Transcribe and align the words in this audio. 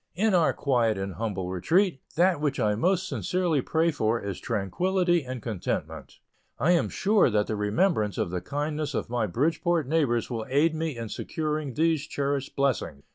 In 0.15 0.33
our 0.33 0.51
quiet 0.51 0.97
and 0.97 1.13
humble 1.13 1.51
retreat, 1.51 2.01
that 2.15 2.41
which 2.41 2.59
I 2.59 2.73
most 2.73 3.07
sincerely 3.07 3.61
pray 3.61 3.91
for 3.91 4.19
is 4.19 4.39
tranquillity 4.39 5.23
and 5.23 5.43
contentment. 5.43 6.17
I 6.57 6.71
am 6.71 6.89
sure 6.89 7.29
that 7.29 7.45
the 7.45 7.55
remembrance 7.55 8.17
of 8.17 8.31
the 8.31 8.41
kindness 8.41 8.95
of 8.95 9.11
my 9.11 9.27
Bridgeport 9.27 9.87
neighbors 9.87 10.27
will 10.27 10.47
aid 10.49 10.73
me 10.73 10.97
in 10.97 11.09
securing 11.09 11.75
these 11.75 12.07
cherished 12.07 12.55
blessings. 12.55 13.03